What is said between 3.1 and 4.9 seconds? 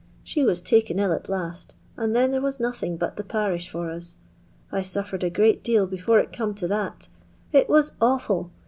the pariah for us. I